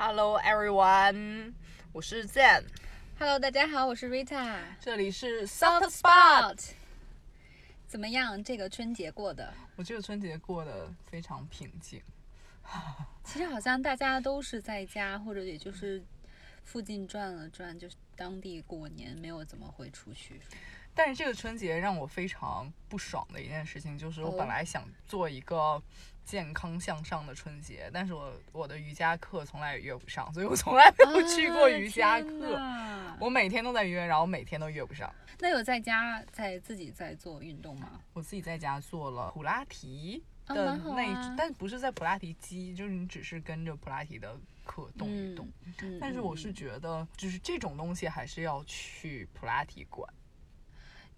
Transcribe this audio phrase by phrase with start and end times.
[0.00, 1.52] Hello everyone，
[1.92, 4.60] 我是 Zen，Hello，大家好，我是 Rita。
[4.80, 6.70] 这里是 Soft Spot。
[7.88, 8.40] 怎么样？
[8.44, 9.52] 这个春节过的？
[9.74, 12.00] 我这个春节过得非常平静，
[13.24, 16.00] 其实好像大家都是在家，或者也就是
[16.62, 20.40] 附近转了转，就是当地过年，没有怎么会出去。
[20.98, 25.80] 但是这个春节让我非常不爽的一件事情，就是我哦本来想做一个
[26.24, 32.58] 健康向上的春节，但是我我的瑜伽课从来也约不上，所以我从来没有去过瑜伽课。
[32.58, 35.08] 哪我每天都在约，然后每天都约不上。
[35.38, 38.00] 那有在家在自己在做运动吗？
[38.12, 45.48] 我自己在家做了普拉提啊的那，但不是在普拉提机，就是你只是跟着普拉提的课动一动。
[45.80, 50.12] 嗯但是我是嗯觉得，就是这种东西还是要去普拉提馆。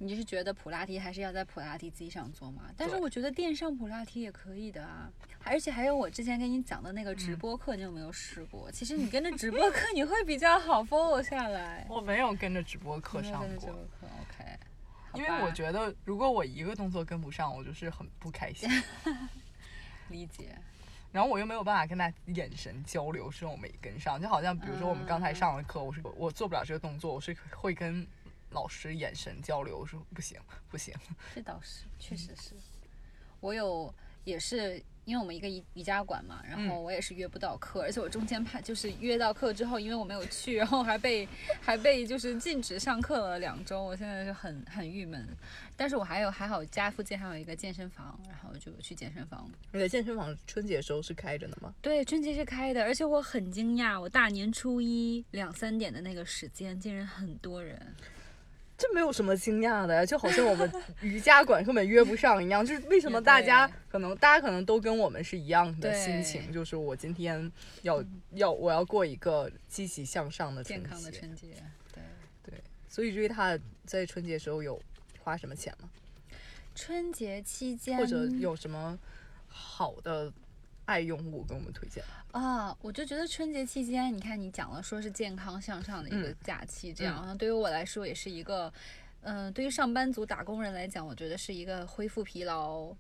[0.03, 2.71] 你是觉得普拉提还是要在普拉提机上做吗？
[2.75, 5.13] 但是我觉得电上普拉提也可以的啊，
[5.45, 8.73] 而且还有我之前跟你讲的那个嗯直播课，你有没有试过？
[8.73, 11.87] 其实你跟着直播课你会比较好 follow 下来。
[11.91, 14.59] 我没有跟着直播课上过跟着直过播，课，OK。
[15.13, 18.71] 因为我觉得如果我一个动作跟不上，我就是很不开心。
[20.09, 20.57] 理解，
[21.13, 24.19] 然后我又没有办法跟他眼神交流，是我没跟上。
[24.19, 28.07] 就好像比如说我们刚才上了课，我是我做不了这个动作，我是会跟
[28.51, 30.39] 老师眼神交流，我说不行
[30.71, 30.95] 不行。
[31.35, 32.55] 这倒是，确实是。
[33.41, 33.93] 我有
[34.25, 41.27] 也是，因为我们一个瑜瑜伽馆嘛，然后嗯我也是约不到课，而且我中间怕就是约到课之后，因为我没有去，然后还被
[41.63, 45.27] 还被就是禁止上课了两周，我现在是很很郁闷。
[45.75, 49.51] 但是我还有还好家附近还有一个健身房，然后就去健身房。
[49.73, 51.75] 你的健身房春节的时候是开着的吗？
[51.81, 57.95] 对，春节是开的，而且我很惊讶，我大年初一两三点的那个时间，竟然很多人。
[58.81, 62.65] 这没有什么惊讶的呀，就好像我们 瑜伽馆根本约不上一样。
[62.65, 71.49] 就是为什么大家可能大家可能都跟我们是一样的心情，就是我今天要要我要过一个积极向上的春健康的节春节，
[72.43, 72.55] 对。
[72.89, 74.81] 所以瑞塔在春节时候有
[75.23, 75.91] 花什么钱吗？
[76.75, 78.99] 春节期间或者有什么
[79.47, 80.33] 好的
[80.85, 82.03] 爱用物给我们推荐？
[82.33, 88.73] 啊，我就觉得春节期间，你看你讲了说是健康向上的一个嗯假期，这样，对于我来说也是一个，
[89.23, 92.95] 嗯、对于上班族打工人来讲，我觉得是一个恢复疲劳、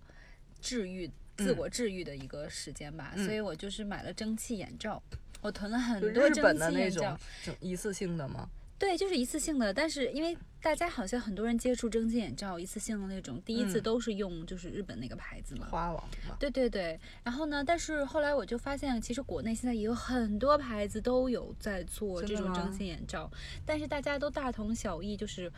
[0.60, 3.12] 治愈、自嗯我治愈的一个时间吧。
[3.14, 5.02] 嗯所以我就是买了蒸汽眼罩，
[5.40, 7.54] 我囤了很多蒸日本的那汽眼罩种。
[7.60, 8.48] 一次性的吗？
[8.80, 15.66] 对，就是一次性的，但是因为大家好像很多人接触蒸汽眼罩一次性的那种，第一次嗯都是用就是日本那个牌子嘛。
[15.70, 16.34] 花王嘛。
[16.40, 17.62] 对对对，然后呢？
[17.62, 23.30] 但是后来我就发现，其实国内现在也有很多牌子都有在做这种蒸汽眼罩，
[23.66, 25.52] 但是大家都大同小异，就是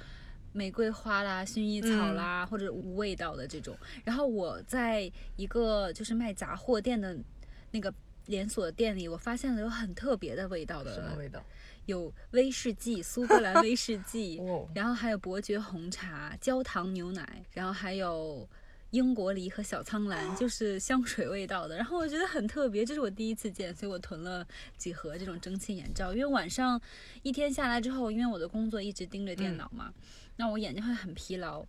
[0.52, 3.78] 玫瑰花啦、薰衣草啦，或者无味道的这种。
[4.02, 7.16] 然后我在一个就是卖杂货店的
[7.70, 7.94] 那个
[8.26, 11.40] 连锁店里，我发现了有很特别的味道的，什么味道？
[11.86, 18.48] 有威士忌、苏格兰威士忌， 哦，然后还有伯爵红茶、焦糖牛奶，然后还有
[18.90, 21.76] 英国梨和小苍兰，就是香水味道的。
[21.76, 26.12] 然后我觉得很特别，这是我第一次见，所以我囤了几盒这种蒸汽眼罩。
[26.12, 26.80] 因为晚上
[27.22, 29.92] 一天下来之后，因为我的工作一直盯着电脑嘛，
[30.36, 31.64] 那我眼睛会很疲劳。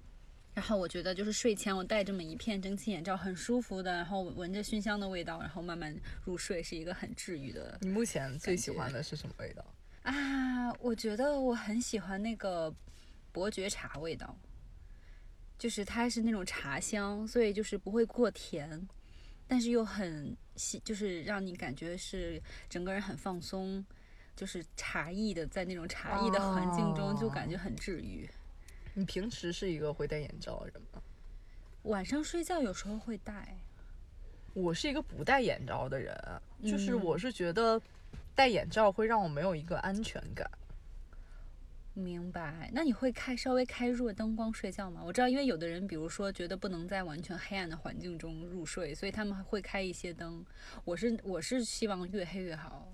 [0.54, 5.96] 然后我觉得就是睡前我戴这么一片蒸汽眼罩，很舒服的，然后闻着熏香的味道，然后慢慢
[6.26, 9.66] 入睡，是一个很治愈的你目前最喜欢的是什么味道？
[10.04, 12.74] 啊，我觉得我很喜欢那个
[13.32, 14.38] 伯爵茶味道，
[15.58, 18.88] 就是它是那种茶香，所以就是不会过甜，
[19.48, 23.84] 但是又很细，就是让你感觉是整个人很放松，
[24.36, 28.30] 就是茶艺的，在那种茶艺的环境中就感觉很治愈。
[28.94, 31.02] 你平时是一个会戴眼罩的人吗？
[31.84, 33.58] 晚上睡觉有时候会戴，
[34.54, 36.16] 我是一个不戴眼罩的人，
[36.62, 37.82] 就是嗯我是觉得
[38.36, 40.50] 戴眼罩会让我没有一个安全感。
[41.96, 42.72] 明白？
[42.74, 45.04] 那你会开稍微开弱灯光睡觉吗？
[45.06, 50.44] 我知道，因为有的人，比如说觉得不能在完全黑暗的环境中入睡，所以他们会开一些灯。
[50.86, 52.92] 我是我是希望越黑越好。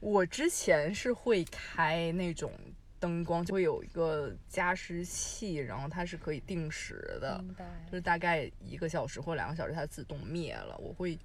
[0.00, 2.52] 我之前是会开那种
[3.00, 11.18] 灯光，就会有一个加湿器，然后它是可以定时的，明白就是大概一个小时或两个小时它自动灭了，我会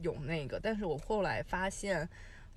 [0.00, 2.08] 有那个，但是我后来发现。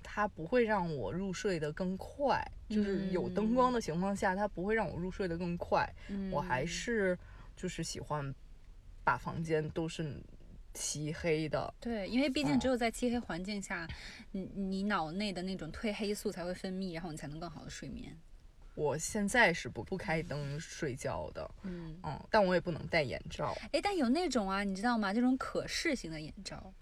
[0.02, 5.88] 它不会让我入睡得更快，就是有灯光的情况下，它不会让我入睡得更快。
[6.30, 7.18] 我还嗯是
[7.56, 8.34] 就是喜欢
[9.04, 10.22] 把房间都是
[10.74, 11.72] 漆黑的。
[11.80, 13.86] 对，因为毕嗯竟只有在漆黑环境下，
[14.32, 18.18] 你你脑内的那种褪黑素才会分泌，然后你才能更好的睡眠。
[18.74, 23.54] 我现在是不不开灯睡觉的，嗯，嗯，但我也不能戴眼罩。
[23.70, 25.12] 哎，但有那种啊，你知道吗？
[25.12, 26.72] 这种可视型的眼罩，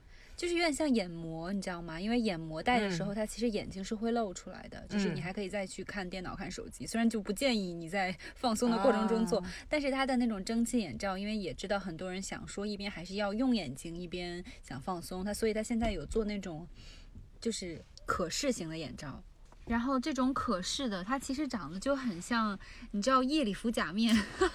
[0.41, 2.01] 就是有点像眼膜，你知道吗？
[2.01, 6.87] 因为眼膜戴的时候，嗯它其实眼睛是会露出来的，就是你嗯还可以再去看电脑、看手机。
[6.87, 16.67] 虽然就不建议你在 放松的过程中做，啊但是它的那种蒸汽眼罩，因为也知道很多人想说一边还是要用眼睛，一边想放松，它所以它现在有做那种
[17.39, 19.23] 就是可视型的眼罩。
[19.71, 22.59] 然后这种可视的，它其实长得就很像，
[22.91, 24.13] 你知道夜里服假面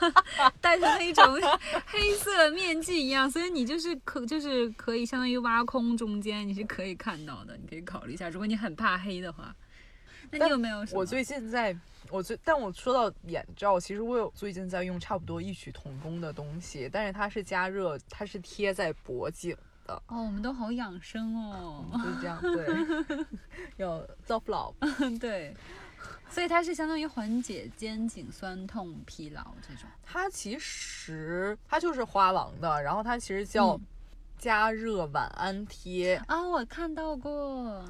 [0.59, 1.23] 戴的那种
[1.87, 9.55] 黑色面具一样，所以你就是可就是可以相当于挖空中间，你是可以看到的，你可以考虑一下，如果你很怕黑的话。
[10.31, 10.85] 那你有没有？
[10.91, 11.73] 我最近在，
[12.09, 21.85] 我最，但我说到眼罩，其实我有最近在用差不多异曲同工的东西，但是它是加热，它是贴在脖颈的，哦，我们都好养生哦。
[21.93, 23.25] 就是这样，对，
[23.77, 24.73] 有 soft love，
[25.19, 25.55] 对，
[26.29, 29.89] 所以它是相当于缓解肩颈酸痛、疲劳这种。
[30.03, 33.81] 它其实它就是花王的，然后它其实叫嗯
[34.37, 37.83] 加热晚安贴，啊，我看到过。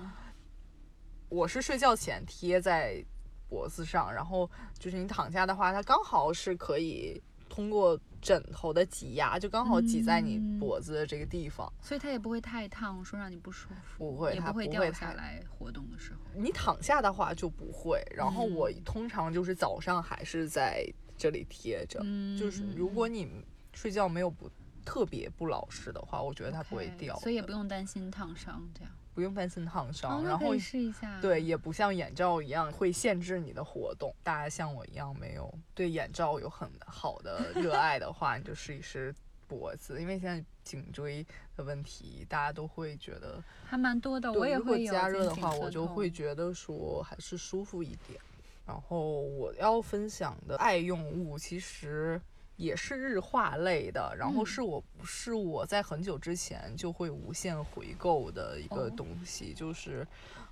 [1.28, 3.04] 我是睡觉前贴在
[3.50, 16.20] 脖子上，然后就是你躺下的话，它刚好是可以通过枕头的挤压，就刚好挤在你嗯脖子的这个地方，所以它也不会太烫，说让你不舒服，不会，也不会掉下来活动的时候。
[16.34, 20.84] 你躺下的话就不会，然后我嗯通常就是早上还是在
[21.16, 23.30] 这里贴着，嗯，就是如果你
[23.76, 24.50] 睡觉没有不
[24.84, 28.92] 特别不老实的话，我觉得它不会掉的，所以也不用担心烫伤这样。
[29.16, 31.20] 不用担心烫伤，哦，然后试一下。
[31.22, 34.14] 对，也不像眼罩一样会限制你的活动。
[34.22, 39.16] 大家像我一样没有对眼罩有很好的 热爱的话，你就试一试
[39.48, 41.26] 脖子，因为现在颈椎
[41.56, 48.20] 的问题，大家都会觉得，还蛮多的，对我也如果会有加热的话，我就会觉得说还是舒服一点。
[48.66, 52.20] 然后我要分享的爱用物，其实
[52.58, 60.08] 也是日化类的，然后嗯是我是我在很久之前就会无限回购的一个哦东西，就是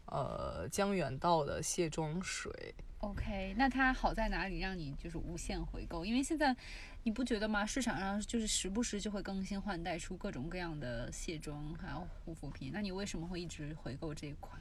[0.07, 2.51] 呃江原道的卸妆水。
[3.00, 6.05] OK，那它好在哪里让你就是无限回购？
[6.05, 6.55] 因为现在
[7.03, 7.65] 你不觉得吗？
[7.65, 14.57] 市场上就是时不时就会更新换代出各种各样的卸妆还有护肤品，那你为什么会一直回购这一款？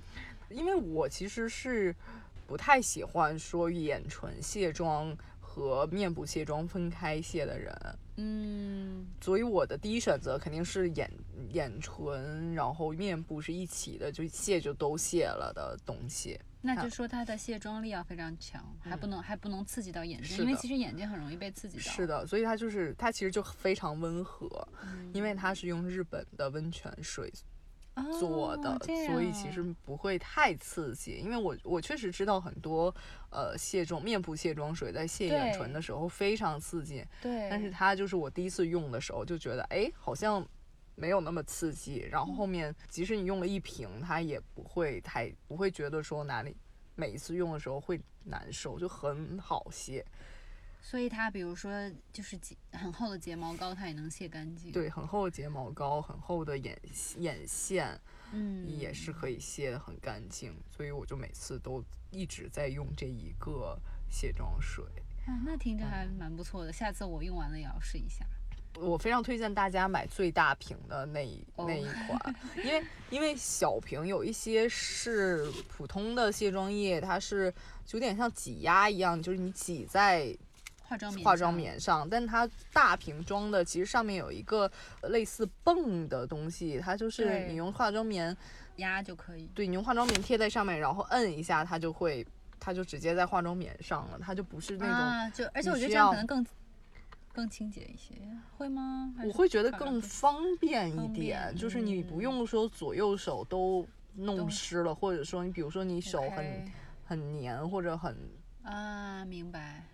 [0.49, 1.95] 因为我其实是
[2.49, 5.17] 不太喜欢说眼唇卸妆
[5.55, 11.11] 和面部卸妆分开卸的人，嗯，所以我的第一选择肯定是眼
[11.51, 16.41] 眼唇，然后面部是一起的，就卸就都卸了的东西。
[16.63, 21.83] 那就说它的卸妆力要非常强，还不能还不能刺激到眼睛，因为其实眼睛很容易被刺激到。
[21.83, 24.49] 是的，所以它就是它其实就非常温和，
[24.83, 27.52] 嗯因为它是用日本的温泉水哦
[28.19, 29.63] 做的，这所以其实。
[29.85, 31.13] 不会太刺激。
[31.13, 32.95] 因为我我确实知道很多
[33.31, 40.45] 呃卸妆面部卸妆水在卸眼唇的时候非常刺激，对，但是它就是我第一次用的时候就觉得哎好像
[40.95, 46.57] 没有那么刺激，然后后面即使你用了一瓶，它也不会太不会觉得说哪里
[46.95, 50.05] 每一次用的时候会难受，就很好卸。
[50.85, 51.73] 所以它比如说
[52.13, 56.77] 就是睫很厚的睫毛膏，它也能卸干净。，对，很厚的睫毛膏，很厚的眼
[57.19, 57.99] 眼线
[58.33, 63.79] 嗯，也是可以卸的很干净，所以我就每次都一直在用这一个
[64.11, 64.85] 卸妆水。
[65.25, 68.27] 啊，那听着嗯还蛮不错的，下次我用完了也要试一下。
[68.75, 77.53] 我非常推荐大家买最大瓶的那一哦那一款，因为因为小瓶有一些是普通的卸妆液，它是
[77.91, 80.35] 有点像挤压一样，就是你挤在
[80.93, 84.71] 化妆棉，化妆，棉上，但它大瓶装的其实上面有一个
[85.05, 88.37] 类似泵的东西，它就是你用化妆棉，
[88.77, 89.49] 压就可以。
[89.55, 92.27] 对你用化妆棉贴在上面，然后摁一下，它就会。
[92.65, 96.47] 它就直接在化妆棉上了，它就不是那种啊，就而且我觉得这样可能更
[97.33, 98.15] 更清洁一些，
[98.57, 99.13] 会吗？
[99.25, 103.85] 我会觉得更方便一点，就是你不嗯用说左右手都
[104.15, 106.73] 弄湿了，或者说你比如说你手很
[107.05, 108.17] 很黏或者很，
[108.63, 109.85] 啊，明白。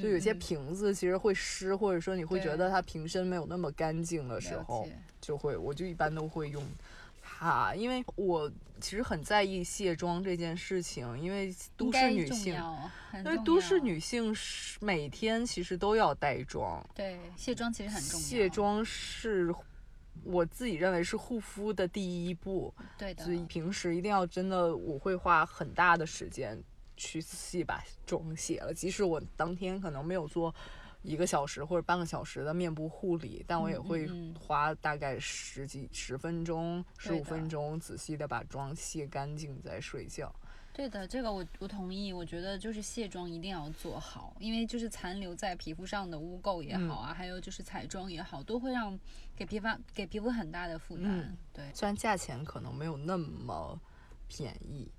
[0.00, 4.88] 就有些瓶子其实会湿，或者说你会觉得它瓶身没有那么干净的时候，
[5.20, 6.62] 就会我就一般都会用
[7.22, 12.56] 它，因为我其实很在意卸妆这件事情，因为都市女性。
[13.14, 18.26] 因为都市女性是每天其实都要带妆，对卸妆其实很重要。
[18.26, 19.54] 卸妆是
[20.24, 26.58] 我自己认为是护肤的第一步，对的所，以平时一定要真的，我会花很大的时间
[27.02, 30.54] 去仔细把妆卸了，即使我当天可能没有做
[31.02, 40.32] 一个小时或者半个小时的面部护理，但我也会嗯花大概十几十分钟、十五分钟，仔细的把妆卸干净再睡觉。
[40.72, 42.12] 对的，这个我我同意。
[42.12, 48.98] 我觉得就是卸妆一定要做好，因为就是残留在皮肤上的污垢也好啊，还有就是彩妆也好，都会让
[49.36, 51.06] 给皮肤给皮肤很大的负担。
[51.06, 53.78] 嗯对，虽然价钱可能没有那么
[54.28, 54.90] 便宜。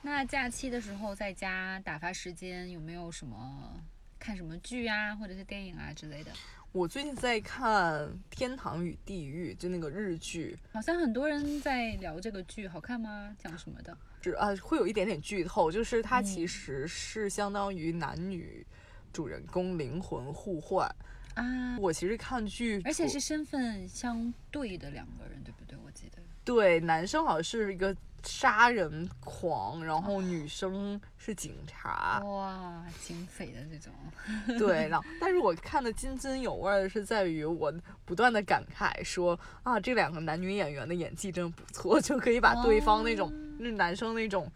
[0.00, 3.80] 那假期的时候在家打发时间，有没有什么
[4.18, 6.30] 看什么剧啊，或者是电影啊之类的？
[6.70, 13.34] 我最近在看《天堂与地狱》，就那个日剧，好像很多人在聊这个剧，好看吗？
[13.38, 13.96] 讲什么的？
[14.22, 18.64] 是啊，会有一点点剧透，就是它嗯其实是相当于男女
[19.12, 20.88] 主人公灵魂互换。
[21.34, 25.78] 啊，我其实看剧，而且是身份相对的两个人，对不对？
[25.84, 26.18] 我记得。
[26.44, 32.20] 对男生好像是一个杀人狂，然后女生是警察。
[32.24, 33.92] 哇，警匪的这种。
[34.58, 37.72] 对，然后 但是我看的津津有味的是在于我
[38.04, 44.50] 不断的感慨说啊，这两个男女演员的演技真不错，就可以把对方那种那男生那种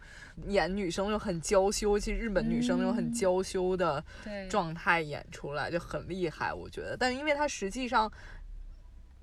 [0.47, 4.03] 演女生又很娇羞，其实日本女生那种很嗯娇羞的。
[4.49, 6.95] 状态演出来就很厉害，我觉得。
[6.97, 8.11] 但因为他实际上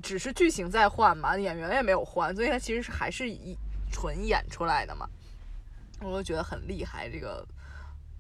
[0.03, 3.57] 只是剧情在换嘛，演员也没有换，所以他其实是还是一
[3.91, 5.09] 纯演出来的嘛，
[6.01, 7.11] 我就觉得很厉害。
[7.11, 7.47] 这个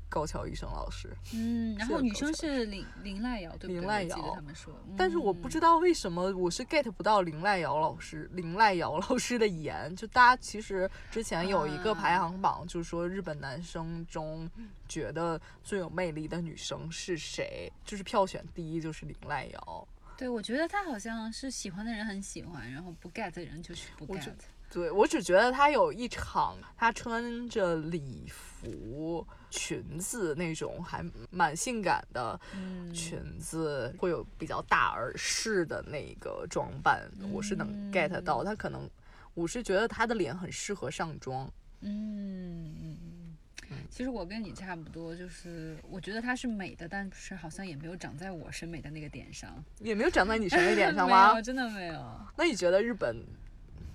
[0.08, 1.16] 高桥医生老师。
[1.32, 3.80] 嗯，然后女生是林林濑瑶，对不对？
[3.80, 4.74] 林濑我记得瑶他们说。
[4.98, 5.78] 但是我不知道。
[5.78, 14.50] 为什么我是 get 不到林濑瑶老师林濑瑶老师的颜，就大家其实之前有一个排行榜，就是说日本男生中
[14.86, 19.88] 觉得最有魅力的女生是谁，就是票选第一就是林濑瑶。
[20.18, 24.34] 对，我觉得他好像是喜欢的人很喜欢，然后不 get 的人就是不 get 觉。
[24.72, 38.42] 对我只觉得她有一场，她穿着礼服裙子那种还蛮性感的嗯，裙子，会有比较大耳饰的那个装扮，我是能 get 到。
[38.42, 38.88] 嗯她可能，
[39.34, 41.50] 我是觉得她的脸很适合上妆。
[41.80, 43.76] 嗯嗯嗯。
[43.88, 49.52] 其实我跟你差不多，就是我觉得她是美的，但是好像也没有长在我审美的那个点上。
[49.80, 51.42] 也没有长在你审美点上 没吗有，？
[51.42, 52.20] 真的没有。
[52.36, 53.24] 那你觉得日本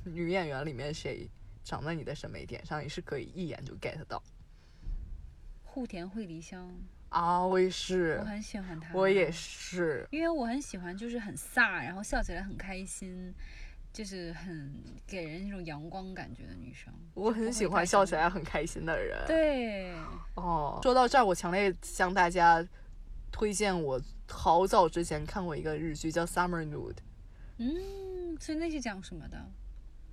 [0.06, 1.30] 女演员里面谁
[1.64, 4.22] 长在你的审美点上，你是可以一眼就 get 到？
[5.64, 6.72] 户田惠梨香，
[7.10, 8.94] 啊，我也是我，很喜欢她。
[8.94, 10.08] 我也是。
[10.12, 13.34] 因为我很喜欢，就是很飒，然后笑起来很开心，
[13.92, 14.74] 就是很
[15.06, 16.94] 给人一种阳光感觉的女生。
[17.14, 19.22] 我很喜欢笑起来很开心的人。
[19.28, 19.94] 对，
[20.36, 22.66] 哦，说到这儿，我强烈向大家
[23.32, 26.94] 推荐我好早之前看过一个日剧叫《Summer Nude》，
[27.58, 29.46] 嗯，所以那是讲什么的？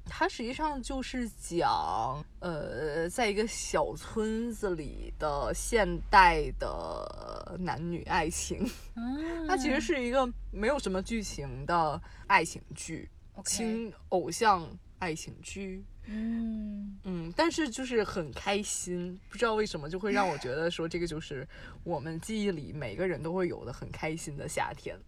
[0.04, 8.68] 它实际上就是讲，呃，在一个小村子里的现代的男女爱情。
[8.94, 13.08] 嗯，它其实是一个没有什么剧情的爱情剧
[13.44, 14.68] 轻偶像
[14.98, 15.84] 爱情剧。
[16.04, 21.46] 嗯，嗯，但是就是很开心，不知道为什么就会让我觉得说这个就是
[21.84, 24.98] 我们记忆里每个人都会有的很开心的夏天。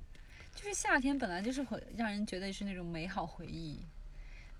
[0.54, 3.84] 就是夏天本来就是会让人觉得是那种美好回忆。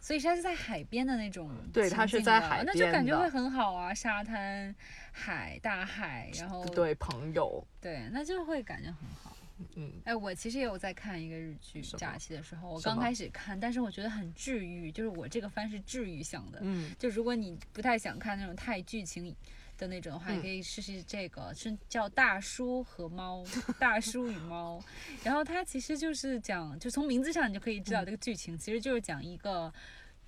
[0.05, 4.75] 所以它是在海边的那种对它是在海边那就感觉会很好啊，沙滩、
[5.11, 9.35] 海、大海，然后对朋友，对，那就会感觉很好。
[9.77, 16.59] 嗯，哎，我其实也有在看一个日剧，假期的时候，我刚开始看，但是我觉得很治愈，就是我这个番是治愈向的。
[16.61, 19.35] 嗯，就如果你不太想看那种太剧情
[19.77, 23.43] 的那种的话，嗯你可以试试这个，是叫《大叔和猫》，
[23.79, 24.83] 大叔与猫。
[25.23, 29.73] 然后它其实就是讲，就从名字上你就可以知道嗯这个剧情，其实就是讲一个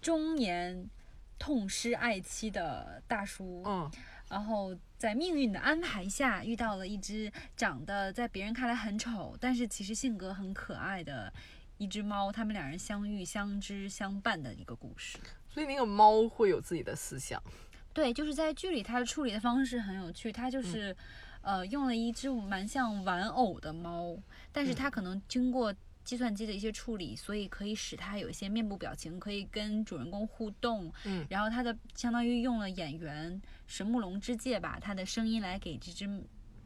[0.01, 0.89] 中年
[1.39, 3.91] 痛失爱妻的大叔，嗯，
[4.29, 11.33] 然后在命运的安排下，遇到了一只长得在别人看来很丑，但是其实性格很可爱的
[11.79, 12.33] 一只猫。
[12.33, 15.19] 他们两人相遇、相知、相伴的一个故事。
[15.49, 17.43] 所以那个猫会有自己的思想。
[17.97, 20.31] 对，就是在剧里，它的处理的方式很有趣。
[20.31, 20.95] 它就是，
[21.41, 24.15] 呃，用了一只蛮像玩偶的猫，
[24.53, 25.75] 但是它可能经过
[26.05, 30.93] 计算机的一些处理，所以可以使它有一些面部表情，可以跟主人公互动。
[31.07, 36.07] 嗯然后它的相当于用了演员神木隆之介吧，他的声音来给这只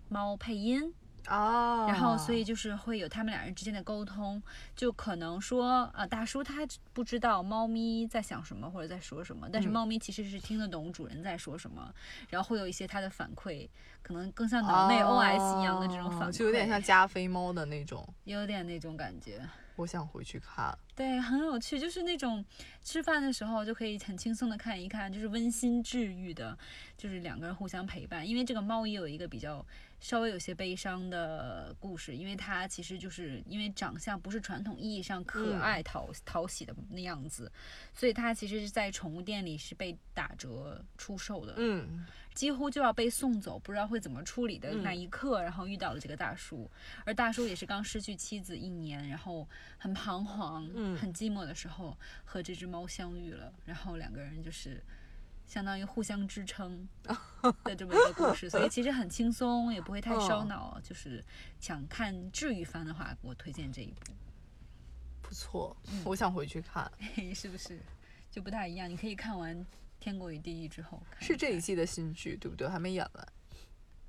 [0.08, 0.92] 猫配音。
[1.26, 4.42] 啊，然后所以就是会有他们两人之间的沟通，
[4.74, 11.92] 就可能说，呃，大叔他不知道猫咪在想什么或者在说什么，但是嗯猫咪其实是听得懂主人在说什么，
[12.28, 13.68] 然后会有一些它的反馈，
[14.02, 18.06] 可能更像脑内 OS 一样的这种反馈，哦就有点像加菲猫的那种。
[18.24, 19.40] 有点那种感觉。
[19.76, 20.76] 我想回去看。
[20.94, 22.44] 对，很有趣，就是那种
[22.82, 26.58] 吃饭的时候就可以很轻松的看一看，就是温馨治愈的，
[26.98, 28.28] 就是两个人互相陪伴。
[28.28, 29.64] 因为这个猫也有一个比较
[30.00, 37.52] 稍微有些悲伤的故事，因为它其实就是因为长相不是传统意义上可嗯爱讨讨喜的那样子，
[37.94, 41.54] 所以它其实是在宠物店里是被打折出售的。
[41.58, 46.70] 嗯几乎就要被送走，不知道会怎么处理的嗯那一刻，然后遇到了这个大叔，
[47.04, 54.82] 而大叔也是刚失去妻子一年，然后很彷徨、嗯很寂寞的时候和这只猫相遇了，然后两个人就是
[55.50, 56.88] 相当于互相支撑
[57.64, 60.80] 的这么一个故事，所以其实很轻松，也不会太烧嗯脑。
[60.80, 61.24] 就是
[61.58, 64.12] 想看治愈番的话，我推荐这一部，
[65.20, 66.88] 不错，嗯我想回去看。
[67.34, 67.80] 是不是
[68.30, 68.88] 就不太一样？
[68.88, 69.58] 你可以看完
[69.98, 72.68] 《天国与地狱》之后看是这一季的新剧对不对？
[72.68, 73.28] 还没演完，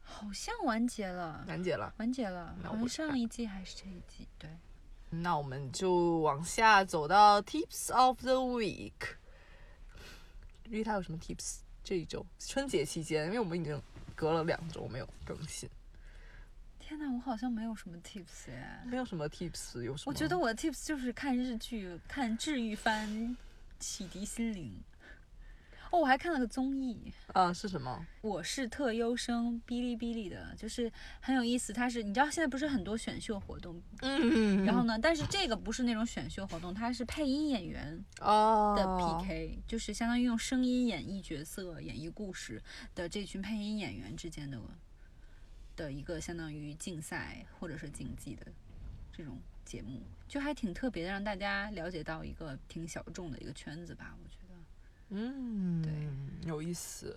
[0.03, 1.43] 好像完结了。
[1.47, 1.91] 完结了。
[1.97, 4.47] 完结了，好像上一季还是这一季，对。
[5.09, 8.93] 那我们就往下走到 Tips of the Week。
[10.71, 11.57] 丽塔有什么 Tips？
[11.83, 13.81] 这一周春节期间，因为我们已经
[14.15, 15.67] 隔了两周没有更新，
[16.79, 18.83] 天哪，我好像没有什么 tips 呀。
[18.85, 20.11] 没有什么 Tips，有什么？
[20.11, 23.35] 我觉得我的 tips 就是看日剧、看治愈番，
[23.79, 24.79] 启迪心灵。
[25.91, 28.07] 哦，我还看了个综艺，啊是什么？
[28.21, 31.73] 我是特优生，哔哩哔哩的，就是很有意思。
[31.73, 42.63] 它是你知道现在不是很多选秀活动，嗯然后呢，但是这个不是那种选秀活动，它是配音演员哦的 PK，、就是相当于用声音演绎角色、演绎故事
[42.95, 44.57] 的这群配音演员之间的
[45.75, 48.47] 的一个相当于竞赛或者是竞技的
[49.11, 54.40] 这种节目，就还挺特别的，让大家了解到一个挺小众的一个圈子吧，我觉得。
[55.11, 55.91] 嗯，对，
[56.47, 57.15] 有意思。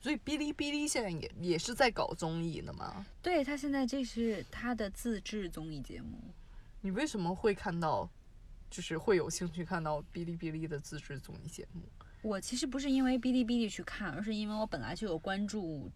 [0.00, 3.06] 所以哔哩哔哩现在也也是在搞综艺的吗？
[3.22, 6.18] 对他现在这是他的自制综艺节目，
[6.80, 8.08] 你为什么会看到，
[8.68, 11.82] 就是会有兴趣看到哔哩哔哩的自制综艺节目？
[12.20, 15.90] 我其实不是因为哔哩哔哩去看，而是因为我本来就有关注。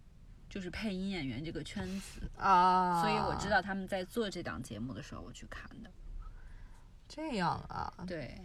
[0.48, 5.90] 就是配音演员这个圈子，啊，所以我知道他们在做这档节目的时候，我去看的。
[7.08, 8.40] 这样啊，对，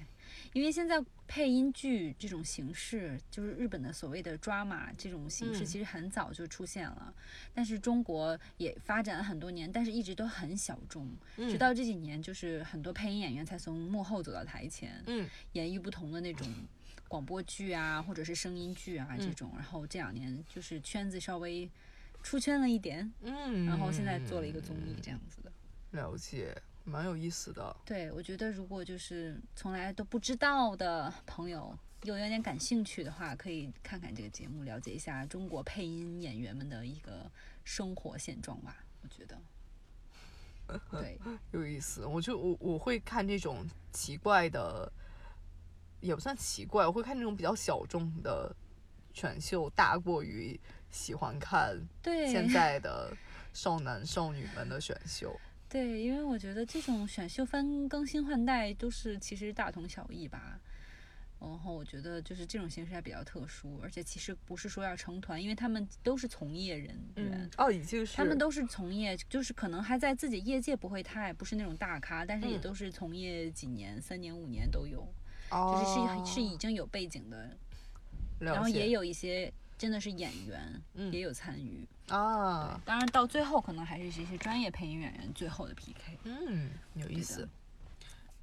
[0.53, 5.65] 因为现在配音剧这种形式，就是日本的所谓的 drama 这种形式，嗯。
[5.65, 7.13] 其实很早就出现了，
[7.53, 11.57] 但是中国也发展了很多年，但是一直都很小众，直嗯。
[11.57, 15.29] 到这几年，就是很多配音演员才从幕后走到台前，嗯。
[15.53, 16.45] 演绎不同的那种
[17.07, 21.69] 广播剧啊，或者是声音剧啊这嗯种，然后这两年就是圈子稍微
[22.21, 25.51] 出圈了一点，嗯，然后现在做了一个综艺这样子的。
[25.91, 27.75] 了解，蛮有意思的。
[27.85, 37.29] 对，我觉得如果就是从来都不知道的朋友，又有点感兴趣的话，可以看看这个节目，了解一下中国配音演员们的一个
[37.63, 38.83] 生活现状吧。
[39.03, 39.39] 我觉得，
[40.91, 41.19] 对，
[41.51, 44.91] 有意思，我就我我会看这种奇怪的，
[45.99, 48.55] 也不算奇怪，我会看这种比较小众的
[49.13, 53.15] 选秀，大过于喜欢看，现在的
[53.53, 55.39] 少男少女们的选秀。
[55.71, 60.59] 对，因为我觉得这种选秀番更新换代都是其实大同小异吧。
[61.39, 72.61] 然后我觉得就是这种形式还比较特殊，而且其实不是说要成团，因为他们都是从业人员，哦，已经是他们都是从业，就是可能还在自己业界不会太不是那种大咖，但是也嗯。
[72.61, 74.99] 都是从业几年、三年、五年都有，
[75.49, 76.23] 就是哦。
[76.27, 77.57] 是是已经有背景的，
[78.41, 81.83] 了然后也有一些真的是演员，嗯也有参与。
[82.07, 86.19] 啊，当然到最后可能还是这些专业配音演员最后的 PK。
[86.25, 87.49] 嗯，有意思，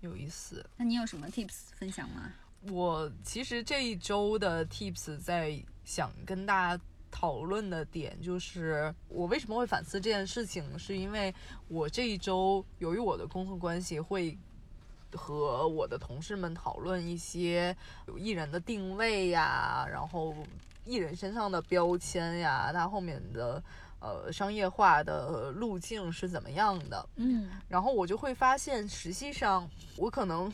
[0.01, 0.69] 有意思。
[0.77, 2.33] 那你有什么 tips 分享吗？
[2.63, 11.33] 我其实这一周的 tips 在想跟大家讨论的点就是，我为什么会反思这件事情，是因为
[11.69, 14.37] 我这一周由于我的工作关系会。
[15.13, 17.75] 和我的同事们讨论一些
[18.19, 20.37] 艺人的定位呀，然后
[20.89, 23.63] 艺人身上的标签呀，他后面的
[24.01, 27.07] 呃商业化的路径是怎么样的。
[27.17, 30.51] 嗯然后我就会发现，实际上我可能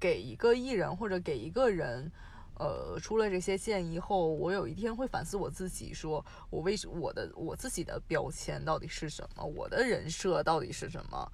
[0.00, 2.10] 给一个艺人或者给一个人，
[2.58, 11.30] 呃，出了这些建议后，我有一天会反思我自己，说我为什我的我自己的标签到底是什么，我的人设到底是什么？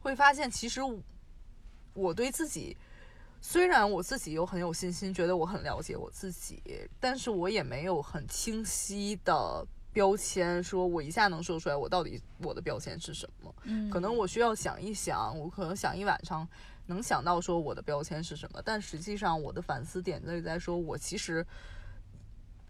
[0.00, 0.80] 会发现其实
[1.94, 2.76] 我对自己。
[3.46, 6.62] 虽然我自己又很有信心，觉得我很了解我自己，
[6.98, 13.54] 但是我也没有很清晰的标签，说我一下能说出来我到底我的标签是什么。
[13.64, 16.48] 嗯，可能我需要想一想，我可能想一晚上
[16.86, 21.46] 能想到说我的标签是什么，但实际上我的反思点在于在说我其实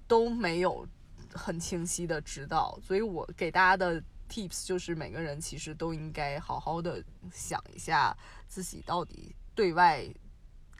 [0.09, 0.85] 都没有
[1.33, 7.01] 很清晰的知道，所以我给大家的 tips 就是每个人其实都应该好好的
[7.33, 8.15] 想一下
[8.49, 10.05] 自己到底对外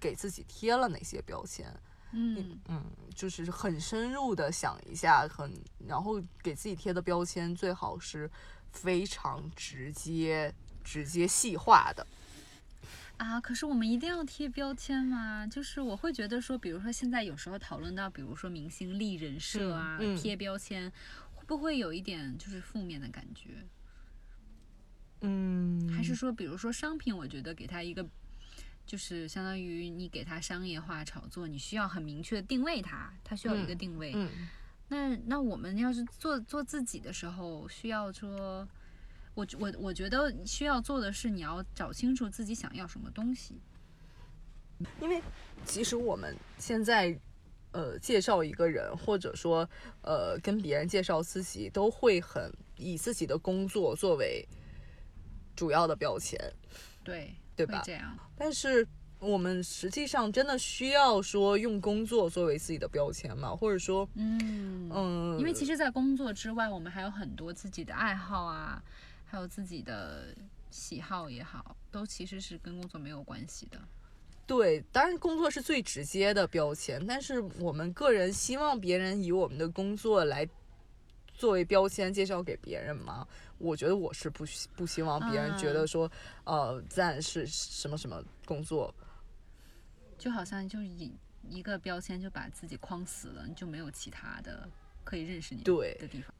[0.01, 1.67] 给自己贴了哪些标签。
[2.13, 5.53] 嗯嗯，就是很深入的想一下，很
[5.87, 8.31] 然后给自己贴的标签最好是
[8.71, 10.55] 非常直接、
[10.85, 12.07] 直接细化的。
[13.17, 15.47] 啊，可是我们一定要贴标签吗？
[15.47, 20.93] 就是我会觉得说，比如说现在有时候讨论到，比如说明星立人设啊，嗯嗯贴标签，
[21.33, 23.65] 会不会有一点就是负面的感觉？
[25.21, 28.05] 嗯，还是说，比如说商品，我觉得给他一个，
[28.87, 34.13] 就是相当于你给它商业化炒作，你需要很明确的定位它，它需要一个嗯定位。
[34.15, 34.49] 嗯
[34.89, 38.69] 那那我们要是做做自己的时候，需要说，
[39.35, 43.59] 我我我觉得需要做的是，你要找清楚自己想要什么东西。
[45.01, 45.23] 因为
[45.65, 47.19] 其实我们现在
[47.73, 49.69] 呃介绍一个人，或者说
[50.03, 54.47] 呃跟别人介绍自己，都会很以自己的工作作为
[55.57, 56.39] 主要的标签。
[57.03, 58.17] 对，对吧这样。
[58.37, 58.87] 但是
[59.21, 63.55] 我们实际上真的需要说用工作作为自己的标签吗？
[63.57, 68.83] 或者说，嗯嗯，因为其实，在工作之外，我们还有很多自己的爱好啊，
[69.25, 70.35] 还有自己的
[70.71, 73.81] 喜好也好，都其实是跟工作没有关系的。
[74.47, 80.47] 对，当然工作是最直接的标签，但是我们个人希望别人以我们的工作来
[81.35, 83.27] 作为标签介绍给别人吗？
[83.59, 86.11] 我觉得我是不希不希望别人觉得说，
[86.45, 88.93] 呃，赞是什么什么工作，
[90.19, 91.13] 就好像就以
[91.49, 94.69] 一个标签就把自己框死了，你就没有其他的
[95.05, 95.95] 可以认识你对。
[96.01, 96.33] 的地方。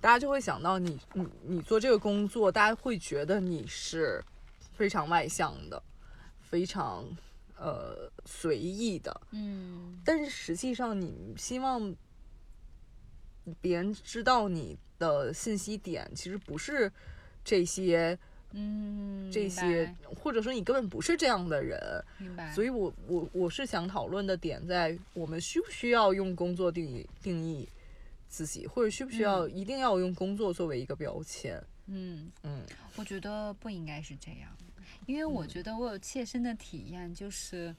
[0.00, 4.22] 大家就会想到你你你做这个工作，大家会觉得你是
[4.74, 5.82] 非常外向的，
[6.42, 7.04] 非常
[7.56, 9.98] 呃随意的，嗯。
[10.04, 11.94] 但是实际上你希望
[13.60, 16.90] 别人知道你的信息点，其实不是
[17.44, 18.18] 这些
[18.52, 21.78] 嗯，这些，或者说你根本不是这样的人。
[22.18, 22.52] 明白。
[22.52, 27.68] 所以我我我是想讨论的点在，我们需不需要用工作定义定义
[28.28, 31.60] 自己，或者需不需要一定要用工作作为一个标签？
[31.86, 32.62] 嗯，嗯
[32.96, 34.48] 我觉得不应该是这样，
[35.06, 37.74] 因为我觉得我有切身的体验，就是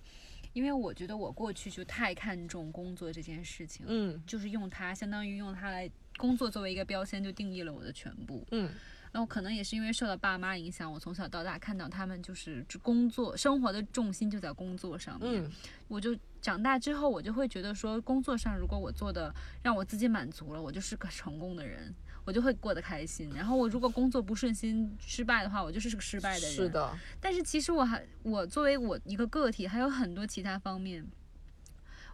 [0.55, 8.41] 因为我觉得我过去就太看重工作这件事情，嗯就是用它相当于用它来工作作为一个标签，就定义了我的全部。
[8.51, 8.71] 嗯
[9.11, 15.43] 然后可能也是因为受到爸妈影响，我从小到大看到他们就是工作，生活的重心就在工作上面。
[15.43, 15.51] 嗯
[15.87, 21.93] 我就长大之后，我就会觉得说，工作上如果我做的让我自己满足了，我就是个成功的人，
[22.25, 23.31] 我就会过得开心。
[23.33, 26.51] 然后我如果工作不顺心、失败的话，我就是个失败的人。
[26.51, 26.69] 是。
[26.69, 31.05] 的，但是其实我还，我作为我一个个体，还有很多其他方面。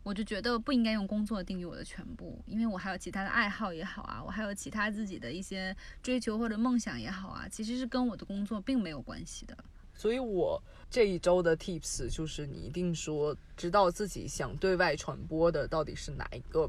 [0.03, 9.55] 我就觉得不应该用工作定义我的全部，因为我还有其他的爱好也好啊，我还有其他自己的一些追求或者梦想也好啊，其实是跟我的工作并没有关系的。
[9.93, 16.67] 所以我这一周的 tips 就是你一定说知道自己想对外传播的到底是哪一个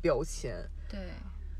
[0.00, 0.56] 标签，
[0.88, 1.10] 对，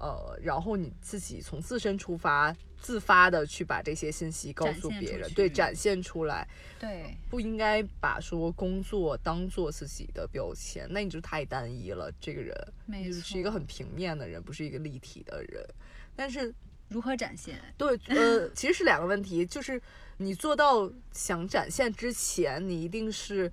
[0.05, 6.47] 呃，然后你自己从自身出发，自发的去把这些信息告诉别人，对，展现出来，
[6.79, 12.13] 对，不应该把说工作当做自己的标签，那你就太单一了。
[12.21, 15.67] 这个人没错，是一个很平面的人，不是一个立体的人。
[16.15, 16.55] 但是
[16.89, 17.59] 如何展现？
[17.79, 19.81] 对，呃，其实是两个问题，就是
[20.19, 23.51] 你做到想展现之前，你一定是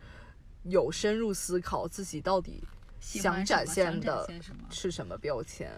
[0.64, 2.62] 有深入思考自己到底
[3.00, 4.28] 想展现的？
[4.70, 5.72] 是什么标签。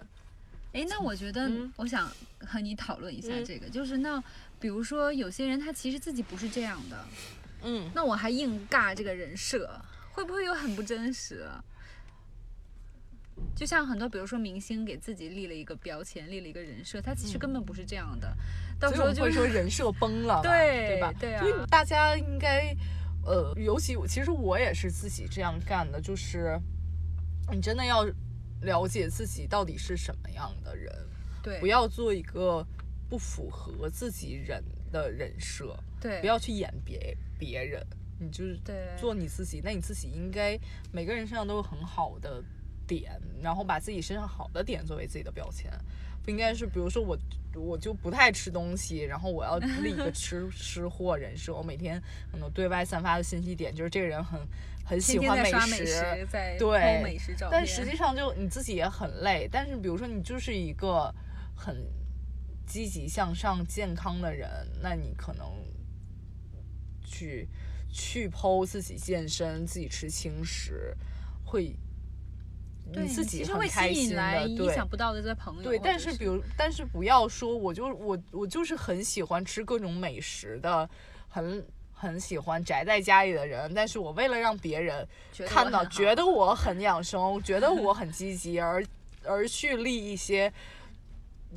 [0.74, 2.10] 哎，那我觉得嗯我想
[2.40, 4.22] 和你讨论一下嗯这个，就是那
[4.60, 7.04] 比如说有些人他其实自己不是这样的，
[7.62, 9.80] 嗯，那我还硬尬这个人设，
[10.12, 11.64] 会不会又很不真实啊？
[13.56, 18.36] 就像很多，比如说明星给自己立了一个标签，立了一个人设，他其实根本不是这样的，
[18.80, 21.12] 到时候就会说 人设崩了，对对吧？
[21.18, 22.74] 对啊所以大家应该，
[23.24, 26.60] 呃，尤其我其实我也是自己这样干的，就是
[27.52, 28.04] 你真的要
[28.64, 30.92] 了解自己到底是什么样的人，
[31.42, 32.66] 对，不要做一个
[33.08, 37.86] 不符合自己人的人设，对，不要去演别别人，
[38.18, 39.60] 你就是对做你自己。
[39.62, 40.58] 那你自己应该
[40.90, 42.42] 每个人身上都有很好的
[42.86, 45.70] 点，然后把自己身上好的点作为自己的标签，
[46.24, 47.16] 不应该是比如说我
[47.54, 54.40] 我就不太吃东西，然后我要立一个吃吃货人设，我每天可能对外散发的信息点就是这个人很
[54.84, 56.26] 很喜欢美食。
[56.58, 59.48] 对美食照，但实际上就你自己也很累。
[59.50, 61.12] 但是比如说你就是一个
[61.56, 61.90] 很
[62.66, 64.48] 积极向上、健康的人，
[64.82, 65.46] 那你可能
[67.04, 67.48] 去
[67.90, 70.96] 去剖自己健身、自己吃轻食，
[71.44, 71.76] 会
[72.92, 75.62] 对你自己会很开吸引心的，来意对想不到的这些朋友。
[75.62, 80.88] 对，但是比如，但是不要说，我就我我就是很喜欢吃各种美食的，
[81.28, 81.66] 很
[82.04, 85.08] 很喜欢宅在家里的人，但是我为了让别人
[85.46, 88.84] 看到，觉得我很养生，觉得我 很积极，而
[89.24, 90.52] 而去立一些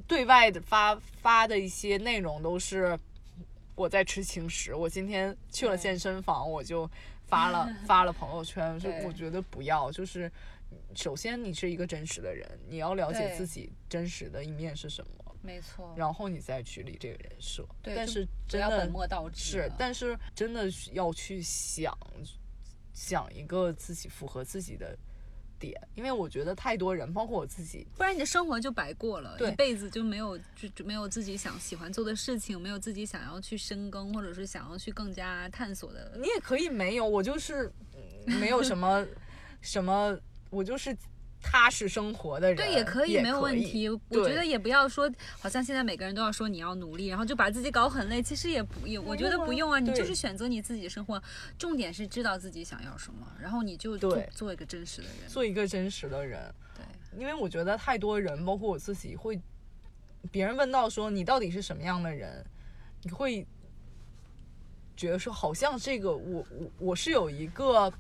[0.08, 2.98] 对外的发发的一些内容都是
[3.76, 6.90] 我在吃轻食，我今天去了健身房，我就
[7.26, 10.32] 发了 发了朋友圈，就我觉得不要，就是
[10.96, 17.68] 首先你是一个真实的人，你要了解自己真实的一面是什么，没错，然后你再去立这个人设。
[17.82, 21.98] 对但是不真的要本末倒置是，但是真的需要去想
[22.94, 24.98] 想一个自己符合自己的
[25.60, 36.14] 点，因为我觉得太多人，包括我自己，不然你的生活就白过了，一辈子就没有就就没有自己想喜欢做的事情，没有自己想要去深耕或者是想要去更加探索的。
[36.20, 39.06] 你也可以没有，我就是嗯没有什么
[39.62, 40.20] 什么，
[40.50, 40.96] 我就是
[41.42, 43.88] 踏实生活的人，对，也可以，也没有问题。
[43.90, 48.22] 我觉得也不要说，好像现在每个人都要说你要努力，然后就把自己搞很累。
[48.22, 51.22] 其实也不也，我觉得不用啊，你就是选择你自己的生活，
[51.58, 55.30] 重点是知道自己想要什么，然后你就做一个真实的人。
[55.30, 56.54] 做一个真实的人。
[56.76, 59.40] 对，因为我觉得太多人，包括我自己，会
[60.32, 62.44] 别人问到说你到底是什么样的人，
[63.04, 63.46] 你会
[64.98, 67.94] 觉得说好像这个我我我是有一个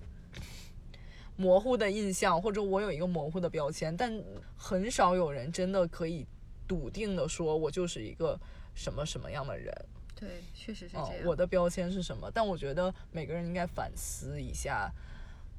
[1.38, 4.12] 模糊的印象，或者我有一个模糊的标签，但
[4.58, 6.26] 很少有人真的可以
[6.67, 8.38] 笃定的说我就是一个
[8.76, 9.73] 什么什么样的人。
[10.15, 12.30] 对，确实是嗯这样。，我的标签是什么？
[12.34, 14.91] 但我觉得每个人应该反思一下，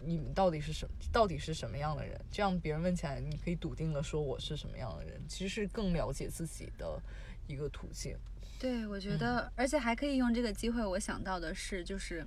[0.05, 2.21] 你们到底是什到底是什么样的人？
[2.33, 7.01] 这样别人问起来，你可以笃定的说我是什么样的人，其实是更了解自己的
[7.47, 8.17] 一个途径。
[8.59, 12.27] 对，我觉嗯得，而且还可以用这个机会，我想到的是，就是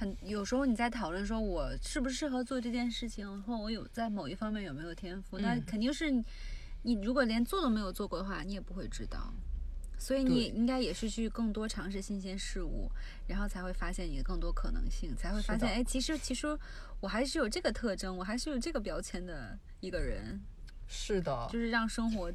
[0.00, 6.24] 很有时候你在讨论说我适不适合做这件事情，或我有在某一方面有没有天赋，那嗯肯定是你
[6.80, 9.30] 你如果连做都没有做过的话，你也不会知道。
[9.98, 12.90] 所以你对应该也是去更多尝试新鲜事物，
[13.26, 16.58] 然后才会发现你的更多可能性，才会发现，哎，其实其实
[17.00, 20.40] 我还是有这个特征，我还是有这个标签的一个人，
[20.88, 22.32] 是的，就是让生活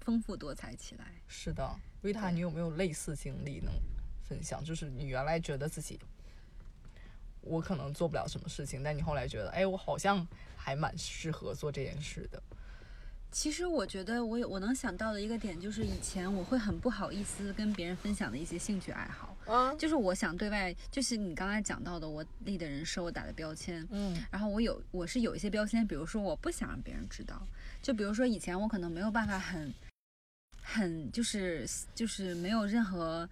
[0.00, 1.04] 丰富多彩起来。
[1.28, 1.64] 是的。
[2.02, 3.72] 维塔，你有没有类似经历能
[4.28, 4.64] 分享？
[4.64, 5.96] 就是你原来觉得自己
[7.44, 10.26] 我可能做不了什么事情，但你后来觉得，哎，我好像
[10.56, 12.42] 还蛮适合做这件事的。
[13.30, 27.44] 其实我觉得我有我能想到的一个点，就是以前我会很不好意思跟别人分享的一些兴趣爱好，嗯就是我想对外，就是你刚才讲到的，我立的人设，我打的标签，嗯然后我有我是有一些标签，比如说我不想让别人知道，
[27.82, 29.74] 就比如说以前我可能没有办法很
[30.62, 33.28] 很就是就是没有任何。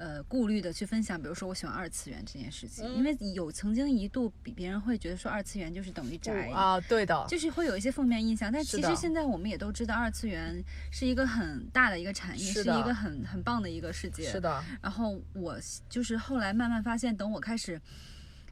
[0.00, 14.30] 呃，顾虑的去分享，比如说我喜欢二次元这件事情，因为有曾经一度比别人会觉得说二次元就是等于宅，啊，对的，就是会有一些负面印象，但其实现在我们也都知道，二次元是一个很大的一个产业，是是一个很很棒的一个世界。
[14.30, 14.40] 是。
[14.40, 15.58] 的，然后我
[15.90, 17.78] 就是后来慢慢发现，等我开始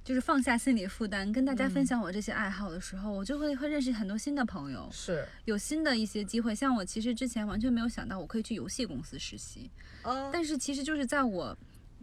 [0.09, 6.55] 就是放下心理负担，跟大家分享我这些爱好的时候，我就会会认识很多新的朋友，是，有新的一些机会。
[6.55, 9.71] 像我其实之前完全没有想到我可以去游戏公司实习，
[10.05, 11.55] 哦，但是其实就是在我。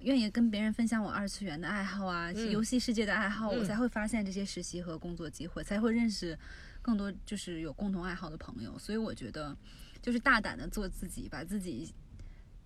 [0.02, 6.38] 愿意跟别人分享我二次元的爱好啊，嗯游戏世界的爱好，我嗯才会发现这些实习和工作机会，才会认识
[6.80, 8.78] 更多就是有共同爱好的朋友。
[8.78, 9.58] 所以我觉得，
[10.04, 11.92] 就是大胆的做自己，把自己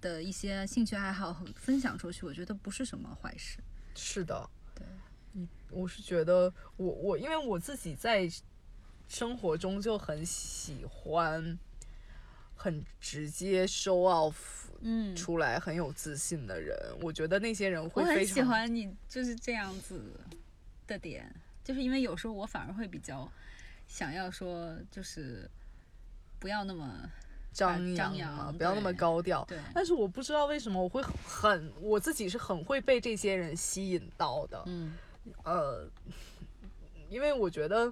[0.02, 3.60] 的一些兴趣爱好分享出去，我觉得不是什么坏事。
[3.95, 4.59] 是的，对，
[5.34, 8.30] 嗯，我是觉得我我因为我自己在
[9.08, 11.58] 生活中就很喜欢
[12.56, 14.36] 很直接 show off
[14.82, 20.02] 嗯，出来很有自信的人，我觉得那些人会非常很喜欢你就是这样子
[20.88, 21.30] 的点，
[21.63, 23.30] 就是因为有时候我反而会比较
[23.88, 25.50] 想要说，就是
[26.39, 27.10] 不要那么
[27.52, 29.44] 张张扬不要那么高调。
[29.46, 29.60] 对。
[29.74, 34.94] 但是我不知道为什么我会很我自己是很会被这些人吸引到的，嗯
[35.44, 35.89] 呃，
[37.10, 37.92] 因为我觉得，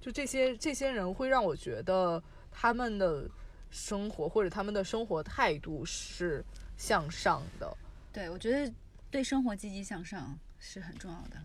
[0.00, 3.28] 就这些这些人会让我觉得他们的
[3.70, 6.44] 生活或者他们的生活态度是
[6.76, 7.76] 向上的。
[8.12, 8.72] 对，我觉得
[9.10, 11.36] 对生活积极向上是很重要的。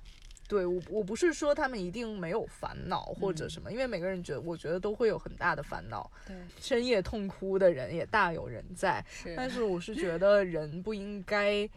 [0.48, 9.06] 对我，我不是说他们一定没有烦恼或者嗯什么，因为每个人觉得，我觉得都会有很大的烦恼，对，深夜痛哭的人也大有人在。
[9.08, 9.36] 是。
[9.36, 11.70] 但是我是 觉得人不应该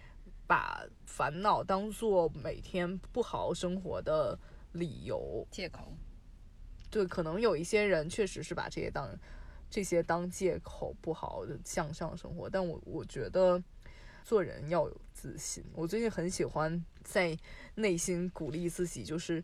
[0.46, 4.38] 把烦恼当做每天不好好生活的
[4.72, 5.46] 理由。
[5.50, 5.92] 借口。
[6.90, 9.18] 对，可能有一些人确实是把这些当
[9.70, 12.50] 这些当借口，不好的向上生活。
[12.50, 13.62] 但我我觉得
[14.22, 15.64] 做人要有自信。
[15.72, 17.34] 我最近很喜欢在
[17.76, 19.42] 内心鼓励自己，就是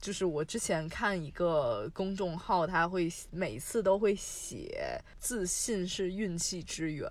[0.00, 7.08] 就是我之前看一个公众号，他会每次都会写自信是运气之源。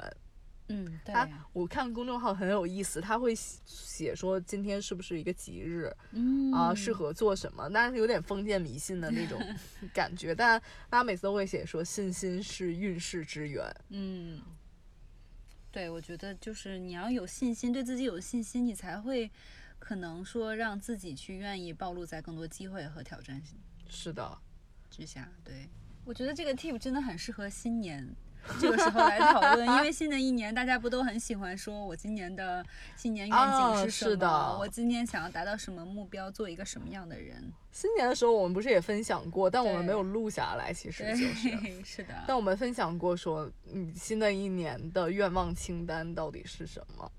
[0.69, 9.39] 嗯，对他我看公众号很有意思，他会写写说今天是不是一个吉日嗯啊，适合做什么，但是有点封建迷信的那种
[9.93, 10.35] 感觉。
[10.35, 13.63] 但大家每次都会写说信心是运势之源。
[13.89, 14.41] 嗯，
[15.71, 19.31] 对，我觉得就是你要有信心，对自己有信心，你才会
[19.79, 23.41] 可能说让自己去愿意暴露在更多机会和挑战
[23.87, 24.37] 是的，
[24.89, 25.31] 之下。
[25.45, 25.69] 对，
[26.03, 28.13] 我觉得这个 tip 真的很适合新年。
[28.59, 34.11] 这个时候来讨论，因为新的一年，大家不都很喜欢说，我今年的新年愿景啊是什么？
[34.11, 37.51] 是的我今年想要达到什么目标，做一个什么样的人？
[37.71, 41.83] 新年的时候我们不是也分享过，但我们没有录下来，其实就是。
[41.85, 42.13] 是的。
[42.25, 47.11] 但我们分享过说，你新的一年的愿望清单到底是什么？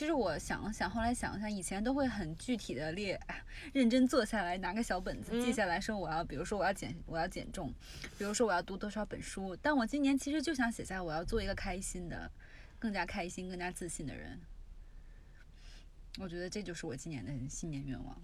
[0.00, 7.70] 其实我想了想，后来想了想，以前都会很具体的列，哎认真坐下来，拿个小本子记嗯下来说我要，比如说我要减，我要减重，
[8.16, 9.54] 比如说我要读多少本书。
[9.60, 12.30] 但我今年其实就想写下我要做一个开心的、
[12.78, 14.40] 更加开心、更加自信的人。
[16.18, 18.18] 我觉得这就是我今年的新年愿望。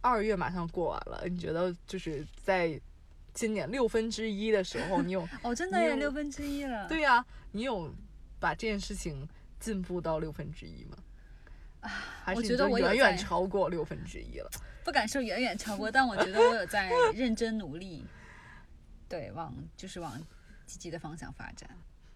[0.00, 2.80] 二月马上过完了，你觉得就是在
[3.34, 6.88] 今年六分之一的时候，你有 哦，真的耶，六分之一了。
[6.88, 7.94] 对呀、你有
[8.40, 10.96] 把这件事情进步到六分之一吗？
[11.80, 14.50] 啊我觉得我远远超过六分之一了？
[14.84, 18.04] 不敢说远远超过，但我觉得我有在认真努力，
[19.08, 20.20] 对，往就是往
[20.64, 21.68] 积极的方向发展。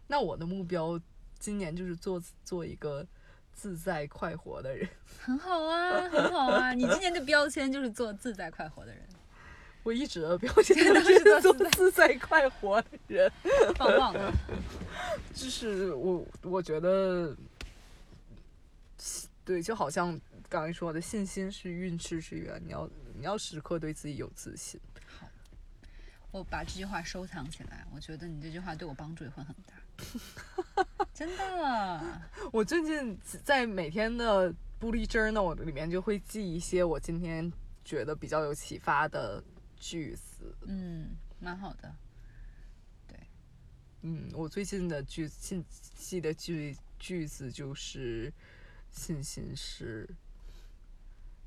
[0.06, 1.00] 那我的目标
[1.38, 3.06] 今年就是做做一个
[3.52, 4.88] 自在快活的人。
[5.20, 6.72] 很好啊，很好啊！
[6.72, 9.02] 你今年的标签就是做自在快活的人，
[9.82, 13.32] 我一直 的标签都是做自在快活的人，
[13.76, 14.32] 棒棒的。
[15.34, 17.34] 就是我我觉得，
[19.44, 24.78] 对，就好像刚才说的，信心是运势之源，你要你要时刻对自己有自信。
[25.18, 25.26] 好
[26.30, 29.74] 我把这句话收藏起来，我觉得你这句话对我帮助也会很大。
[31.12, 37.52] 真的，我最近在每天的 bullet journal 里面就会记一些我今天
[37.84, 39.42] 觉得比较有启发的
[39.80, 40.54] 句子。
[40.66, 41.92] 嗯，蛮好的。
[43.08, 43.18] 对
[44.02, 45.64] 嗯，我最近的句信
[45.96, 48.32] 记的句句子就是
[48.92, 50.08] 信心是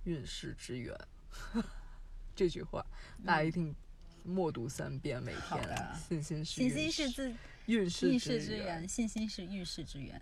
[0.03, 0.93] 运势之源。
[2.35, 2.85] 这句话
[3.23, 3.73] 大家一定
[4.23, 5.95] 默读三遍，每天。
[6.07, 8.57] 信心是信心运势是自运势运势之。
[8.57, 10.21] 源，信心是运势之源。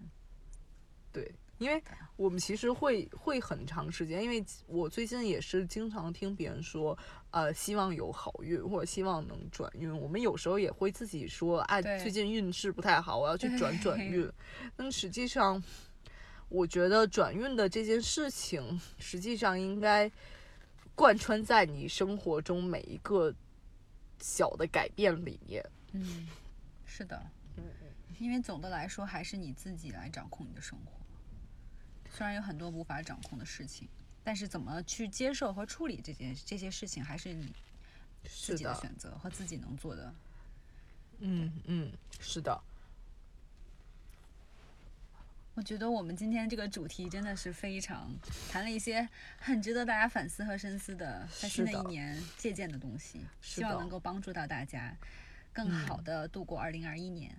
[1.13, 1.81] 对，因为
[2.15, 6.97] 我们其实会会很长时间，因为我最近也是经常听别人说，
[7.29, 9.95] 呃，希望有好运或者希望能转运。
[9.95, 14.31] 我们有时候也会自己说，哎，最近运势不太好，我要去转转对运。
[14.75, 15.63] 但实际上，
[16.49, 20.11] 我觉得转运的这件事情，实际上应该
[20.95, 23.31] 贯穿在你生活中每一个
[24.19, 25.63] 小的改变里面。
[25.91, 26.27] 嗯，
[26.85, 27.21] 是的。
[28.17, 31.00] 因为总的来说，还是你自己来掌控你的生活。
[32.13, 33.87] 虽然有很多无法掌控的事情，
[34.23, 37.51] 但是怎么去接受和处理这件这些事情，还是你
[38.23, 40.13] 自，己的选择和自己能做的。
[41.19, 42.61] 嗯嗯，是的。
[45.53, 48.09] 我觉得我们今天这个主题真的是非常
[48.49, 54.95] 谈了一些很值得大家反思和深思的，在新的一年借鉴的东西，希望能够帮助到大家
[55.51, 57.35] 更好的度过二零二一年。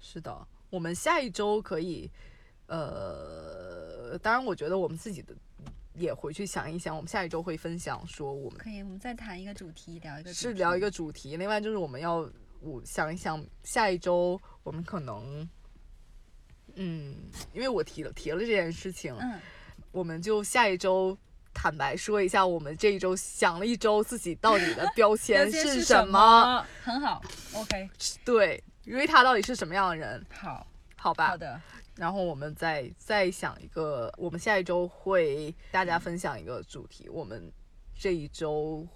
[0.00, 2.10] 是的，我们下一周可以，
[2.66, 3.77] 呃，
[4.16, 5.34] 当然，我觉得我们自己的
[5.94, 15.48] 也回去想一想，我们下一周会分享说我们可以，我们再谈一个主题，聊一个主题是聊一个主题，另外就是我们要我想一想下一周我们可能，
[16.76, 17.16] 嗯，
[17.52, 19.40] 因为我提了提了这件事情，嗯，
[19.90, 21.18] 我们就下一周。
[21.54, 26.64] 坦白说一下，我们这一周想了一周，自己到底的标签标签是什么？
[26.84, 27.20] 很好
[27.52, 27.90] ，OK，
[28.24, 30.24] 对，瑞塔到底是什么样的人？
[30.30, 31.60] 好，好吧，好的，
[31.98, 37.52] 然后我们再再想一个，我们下一周会大家分享一个主题，我们
[37.92, 38.86] 这一周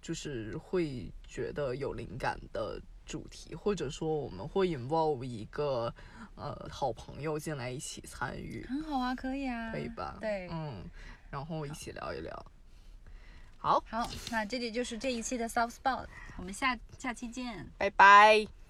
[0.00, 5.94] 就是会觉得有灵感的主题，或者说我们会 involve 一个
[6.34, 10.16] 呃好朋友进来一起参与，很好啊，可以啊，可以吧？
[10.18, 10.82] 对，嗯，
[11.30, 12.46] 然后一起聊一聊。
[13.58, 16.06] 好，好，那这里就是这一期的 Soft Spot，
[16.38, 17.70] 我们下下期见。
[17.76, 18.61] 拜拜。